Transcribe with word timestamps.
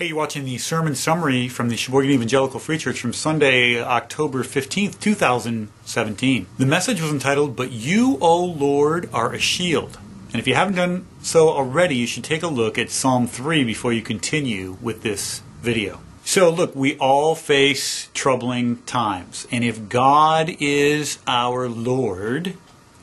Hey, 0.00 0.06
you're 0.06 0.16
watching 0.16 0.46
the 0.46 0.56
sermon 0.56 0.94
summary 0.94 1.46
from 1.46 1.68
the 1.68 1.76
Sheboygan 1.76 2.10
Evangelical 2.10 2.58
Free 2.58 2.78
Church 2.78 2.98
from 2.98 3.12
Sunday, 3.12 3.78
October 3.78 4.42
15th, 4.42 4.98
2017. 4.98 6.46
The 6.56 6.64
message 6.64 7.02
was 7.02 7.10
entitled, 7.10 7.54
But 7.54 7.70
You, 7.70 8.16
O 8.22 8.42
Lord, 8.42 9.10
Are 9.12 9.34
a 9.34 9.38
Shield. 9.38 9.98
And 10.32 10.36
if 10.36 10.48
you 10.48 10.54
haven't 10.54 10.76
done 10.76 11.04
so 11.20 11.50
already, 11.50 11.96
you 11.96 12.06
should 12.06 12.24
take 12.24 12.42
a 12.42 12.46
look 12.48 12.78
at 12.78 12.88
Psalm 12.88 13.26
3 13.26 13.62
before 13.62 13.92
you 13.92 14.00
continue 14.00 14.78
with 14.80 15.02
this 15.02 15.42
video. 15.60 16.00
So, 16.24 16.48
look, 16.48 16.74
we 16.74 16.96
all 16.96 17.34
face 17.34 18.08
troubling 18.14 18.78
times. 18.84 19.46
And 19.52 19.62
if 19.62 19.90
God 19.90 20.56
is 20.60 21.18
our 21.26 21.68
Lord, 21.68 22.54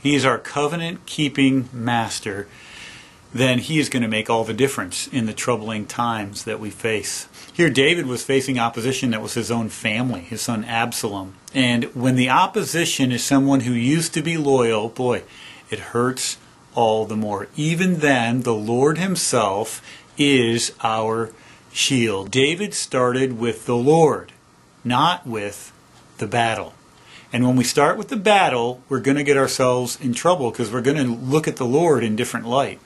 He 0.02 0.16
is 0.16 0.26
our 0.26 0.40
covenant 0.40 1.06
keeping 1.06 1.70
master 1.72 2.48
then 3.34 3.60
he 3.60 3.80
is 3.80 3.90
going 3.90 4.04
to 4.04 4.08
make 4.08 4.30
all 4.30 4.44
the 4.44 4.54
difference 4.54 5.08
in 5.08 5.26
the 5.26 5.34
troubling 5.34 5.86
times 5.86 6.46
that 6.46 6.60
we 6.60 6.70
face. 6.70 7.28
Here, 7.54 7.70
David 7.70 8.06
was 8.06 8.24
facing 8.24 8.58
opposition 8.58 9.12
that 9.12 9.22
was 9.22 9.34
his 9.34 9.52
own 9.52 9.70
family, 9.70 10.22
his 10.22 10.42
son 10.42 10.64
Absalom. 10.64 11.34
And 11.54 11.86
when 11.96 12.16
the 12.16 12.30
opposition 12.30 13.12
is 13.12 13.24
someone 13.24 13.62
who 13.62 13.74
used 13.74 14.14
to 14.14 14.22
be 14.22 14.38
loyal, 14.38 14.90
boy, 14.90 15.24
it 15.70 15.80
hurts 15.80 16.38
all 16.76 17.06
the 17.06 17.18
more. 17.18 17.48
Even 17.56 18.00
then, 18.00 18.44
the 18.44 18.54
Lord 18.54 18.98
himself 18.98 19.82
is 20.18 20.74
our 20.84 21.32
shield. 21.72 22.32
David 22.32 22.74
started 22.74 23.40
with 23.40 23.66
the 23.66 23.76
Lord, 23.76 24.32
not 24.84 25.26
with 25.26 25.72
the 26.18 26.28
battle. 26.28 26.74
And 27.34 27.46
when 27.46 27.56
we 27.56 27.64
start 27.64 27.98
with 27.98 28.08
the 28.08 28.18
battle, 28.18 28.82
we're 28.88 29.02
going 29.02 29.18
to 29.18 29.24
get 29.24 29.38
ourselves 29.38 30.00
in 30.00 30.14
trouble 30.14 30.50
because 30.50 30.72
we're 30.72 30.82
going 30.82 30.98
to 30.98 31.14
look 31.14 31.48
at 31.48 31.58
the 31.58 31.66
Lord 31.66 32.04
in 32.04 32.16
different 32.16 32.48
light. 32.48 32.80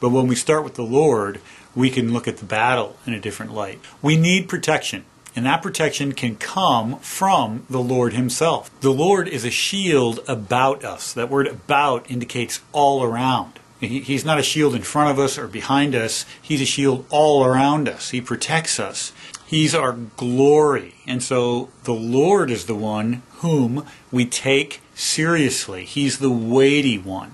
But 0.00 0.10
when 0.10 0.26
we 0.26 0.34
start 0.34 0.64
with 0.64 0.74
the 0.74 0.82
Lord, 0.82 1.40
we 1.74 1.90
can 1.90 2.12
look 2.12 2.26
at 2.26 2.38
the 2.38 2.44
battle 2.44 2.96
in 3.06 3.12
a 3.12 3.20
different 3.20 3.52
light. 3.52 3.80
We 4.02 4.16
need 4.16 4.48
protection. 4.48 5.04
And 5.36 5.46
that 5.46 5.62
protection 5.62 6.12
can 6.12 6.34
come 6.36 6.98
from 6.98 7.64
the 7.70 7.80
Lord 7.80 8.14
Himself. 8.14 8.70
The 8.80 8.90
Lord 8.90 9.28
is 9.28 9.44
a 9.44 9.50
shield 9.50 10.20
about 10.26 10.84
us. 10.84 11.12
That 11.12 11.30
word 11.30 11.46
about 11.46 12.10
indicates 12.10 12.60
all 12.72 13.04
around. 13.04 13.60
He's 13.78 14.26
not 14.26 14.38
a 14.38 14.42
shield 14.42 14.74
in 14.74 14.82
front 14.82 15.10
of 15.10 15.18
us 15.18 15.38
or 15.38 15.46
behind 15.46 15.94
us. 15.94 16.26
He's 16.42 16.60
a 16.60 16.66
shield 16.66 17.06
all 17.08 17.44
around 17.44 17.88
us. 17.88 18.10
He 18.10 18.20
protects 18.20 18.78
us. 18.78 19.12
He's 19.46 19.74
our 19.74 19.92
glory. 19.92 20.96
And 21.06 21.22
so 21.22 21.70
the 21.84 21.94
Lord 21.94 22.50
is 22.50 22.66
the 22.66 22.74
one 22.74 23.22
whom 23.36 23.86
we 24.12 24.26
take 24.26 24.82
seriously. 24.94 25.84
He's 25.86 26.18
the 26.18 26.30
weighty 26.30 26.98
one. 26.98 27.32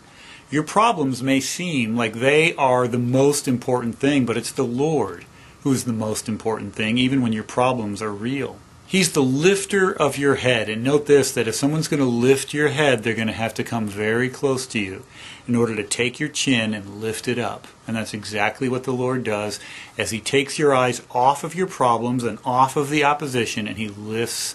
Your 0.50 0.62
problems 0.62 1.22
may 1.22 1.41
seem 1.41 1.97
like 1.97 2.14
they 2.14 2.55
are 2.55 2.86
the 2.86 2.98
most 2.98 3.48
important 3.48 3.97
thing, 3.98 4.25
but 4.25 4.36
it's 4.36 4.52
the 4.52 4.64
Lord 4.64 5.25
who's 5.62 5.84
the 5.84 5.92
most 5.92 6.28
important 6.28 6.75
thing, 6.75 6.97
even 6.97 7.20
when 7.20 7.33
your 7.33 7.42
problems 7.42 8.00
are 8.00 8.12
real. 8.12 8.56
He's 8.86 9.12
the 9.12 9.22
lifter 9.22 9.92
of 9.92 10.17
your 10.17 10.36
head. 10.36 10.69
And 10.69 10.84
note 10.84 11.06
this 11.06 11.33
that 11.33 11.48
if 11.48 11.56
someone's 11.56 11.89
going 11.89 11.98
to 11.98 12.06
lift 12.06 12.55
your 12.55 12.69
head, 12.69 13.02
they're 13.02 13.14
going 13.14 13.27
to 13.27 13.33
have 13.33 13.55
to 13.55 13.64
come 13.64 13.89
very 13.89 14.28
close 14.28 14.64
to 14.69 14.78
you 14.78 15.02
in 15.48 15.56
order 15.56 15.74
to 15.74 15.83
take 15.83 16.20
your 16.20 16.28
chin 16.28 16.72
and 16.72 17.00
lift 17.00 17.27
it 17.27 17.39
up. 17.39 17.67
And 17.89 17.97
that's 17.97 18.14
exactly 18.14 18.69
what 18.69 18.84
the 18.84 18.92
Lord 18.92 19.24
does 19.24 19.58
as 19.98 20.12
He 20.12 20.20
takes 20.20 20.56
your 20.56 20.72
eyes 20.72 21.02
off 21.11 21.42
of 21.42 21.56
your 21.56 21.67
problems 21.67 22.22
and 22.22 22.39
off 22.44 22.77
of 22.77 22.89
the 22.89 23.02
opposition 23.02 23.67
and 23.67 23.77
He 23.77 23.89
lifts 23.89 24.55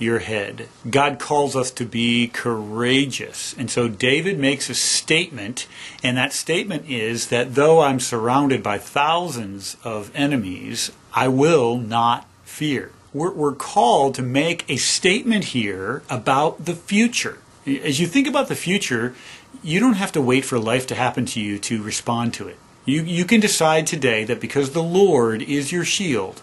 your 0.00 0.20
head. 0.20 0.68
God 0.88 1.18
calls 1.18 1.54
us 1.54 1.70
to 1.72 1.84
be 1.84 2.28
courageous. 2.28 3.54
And 3.58 3.70
so 3.70 3.88
David 3.88 4.38
makes 4.38 4.70
a 4.70 4.74
statement, 4.74 5.66
and 6.02 6.16
that 6.16 6.32
statement 6.32 6.88
is 6.88 7.28
that 7.28 7.54
though 7.54 7.80
I'm 7.80 8.00
surrounded 8.00 8.62
by 8.62 8.78
thousands 8.78 9.76
of 9.84 10.10
enemies, 10.14 10.90
I 11.12 11.28
will 11.28 11.76
not 11.76 12.26
fear. 12.44 12.92
We're, 13.12 13.32
we're 13.32 13.54
called 13.54 14.14
to 14.14 14.22
make 14.22 14.64
a 14.68 14.76
statement 14.76 15.46
here 15.46 16.02
about 16.08 16.64
the 16.64 16.74
future. 16.74 17.38
As 17.66 18.00
you 18.00 18.06
think 18.06 18.26
about 18.26 18.48
the 18.48 18.56
future, 18.56 19.14
you 19.62 19.80
don't 19.80 19.94
have 19.94 20.12
to 20.12 20.22
wait 20.22 20.44
for 20.44 20.58
life 20.58 20.86
to 20.88 20.94
happen 20.94 21.26
to 21.26 21.40
you 21.40 21.58
to 21.58 21.82
respond 21.82 22.32
to 22.34 22.48
it. 22.48 22.56
You, 22.84 23.02
you 23.02 23.24
can 23.24 23.40
decide 23.40 23.86
today 23.86 24.24
that 24.24 24.40
because 24.40 24.70
the 24.70 24.82
Lord 24.82 25.42
is 25.42 25.72
your 25.72 25.84
shield, 25.84 26.42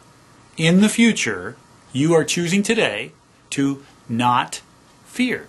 in 0.55 0.81
the 0.81 0.89
future, 0.89 1.55
you 1.93 2.13
are 2.13 2.23
choosing 2.23 2.63
today 2.63 3.11
to 3.51 3.83
not 4.09 4.61
fear. 5.05 5.47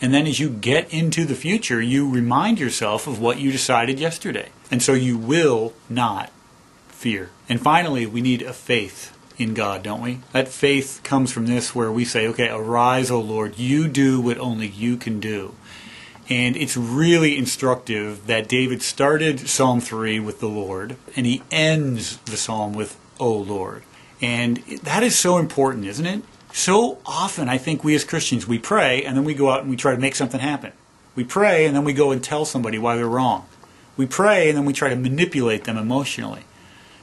And 0.00 0.12
then 0.12 0.26
as 0.26 0.40
you 0.40 0.50
get 0.50 0.92
into 0.92 1.24
the 1.24 1.34
future, 1.34 1.80
you 1.80 2.10
remind 2.10 2.58
yourself 2.58 3.06
of 3.06 3.20
what 3.20 3.38
you 3.38 3.52
decided 3.52 3.98
yesterday. 3.98 4.50
And 4.70 4.82
so 4.82 4.92
you 4.92 5.16
will 5.16 5.72
not 5.88 6.30
fear. 6.88 7.30
And 7.48 7.60
finally, 7.60 8.06
we 8.06 8.20
need 8.20 8.42
a 8.42 8.52
faith 8.52 9.16
in 9.38 9.54
God, 9.54 9.82
don't 9.82 10.00
we? 10.00 10.20
That 10.32 10.48
faith 10.48 11.00
comes 11.02 11.32
from 11.32 11.46
this 11.46 11.74
where 11.74 11.90
we 11.90 12.04
say, 12.04 12.26
okay, 12.28 12.48
arise, 12.48 13.10
O 13.10 13.20
Lord, 13.20 13.58
you 13.58 13.88
do 13.88 14.20
what 14.20 14.38
only 14.38 14.66
you 14.66 14.96
can 14.96 15.20
do. 15.20 15.54
And 16.28 16.56
it's 16.56 16.76
really 16.76 17.36
instructive 17.36 18.26
that 18.26 18.48
David 18.48 18.82
started 18.82 19.48
Psalm 19.48 19.80
3 19.80 20.20
with 20.20 20.40
the 20.40 20.48
Lord, 20.48 20.96
and 21.16 21.26
he 21.26 21.42
ends 21.50 22.16
the 22.18 22.36
psalm 22.36 22.72
with, 22.72 22.98
O 23.20 23.30
Lord. 23.30 23.82
And 24.22 24.56
that 24.82 25.02
is 25.02 25.18
so 25.18 25.36
important, 25.36 25.84
isn't 25.86 26.06
it? 26.06 26.22
So 26.56 26.98
often, 27.04 27.48
I 27.48 27.58
think 27.58 27.82
we 27.82 27.96
as 27.96 28.04
Christians, 28.04 28.46
we 28.46 28.60
pray 28.60 29.02
and 29.02 29.16
then 29.16 29.24
we 29.24 29.34
go 29.34 29.50
out 29.50 29.62
and 29.62 29.70
we 29.70 29.74
try 29.74 29.92
to 29.92 30.00
make 30.00 30.14
something 30.14 30.38
happen. 30.38 30.70
We 31.16 31.24
pray 31.24 31.66
and 31.66 31.74
then 31.74 31.82
we 31.82 31.92
go 31.92 32.12
and 32.12 32.22
tell 32.22 32.44
somebody 32.44 32.78
why 32.78 32.94
they're 32.94 33.08
wrong. 33.08 33.46
We 33.96 34.06
pray 34.06 34.48
and 34.48 34.56
then 34.56 34.64
we 34.64 34.72
try 34.72 34.88
to 34.88 34.96
manipulate 34.96 35.64
them 35.64 35.76
emotionally. 35.76 36.44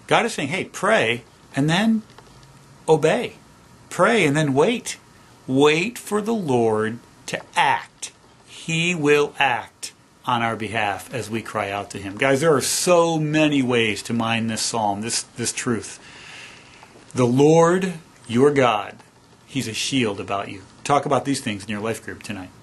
God 0.07 0.25
is 0.25 0.33
saying, 0.33 0.47
hey, 0.47 0.63
pray 0.63 1.25
and 1.53 1.69
then 1.69 2.03
obey. 2.87 3.33
Pray 3.89 4.25
and 4.25 4.37
then 4.37 4.53
wait. 4.53 4.97
Wait 5.47 5.97
for 5.97 6.21
the 6.21 6.33
Lord 6.33 6.99
to 7.25 7.41
act. 7.53 8.13
He 8.47 8.95
will 8.95 9.35
act 9.37 9.91
on 10.25 10.41
our 10.41 10.55
behalf 10.55 11.13
as 11.13 11.29
we 11.29 11.41
cry 11.41 11.69
out 11.69 11.89
to 11.89 11.97
Him. 11.97 12.15
Guys, 12.15 12.39
there 12.39 12.55
are 12.55 12.61
so 12.61 13.19
many 13.19 13.61
ways 13.61 14.01
to 14.03 14.13
mine 14.13 14.47
this 14.47 14.61
psalm, 14.61 15.01
this, 15.01 15.23
this 15.23 15.51
truth. 15.51 15.99
The 17.13 17.27
Lord, 17.27 17.95
your 18.29 18.51
God, 18.51 18.95
He's 19.51 19.67
a 19.67 19.73
shield 19.73 20.21
about 20.21 20.47
you. 20.47 20.61
Talk 20.85 21.05
about 21.05 21.25
these 21.25 21.41
things 21.41 21.63
in 21.65 21.69
your 21.69 21.81
life 21.81 22.01
group 22.01 22.23
tonight. 22.23 22.60